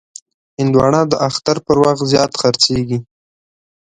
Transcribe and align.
هندوانه 0.59 1.01
د 1.11 1.13
اختر 1.27 1.57
پر 1.65 1.77
وخت 1.83 2.03
زیات 2.11 2.31
خرڅېږي. 2.41 2.99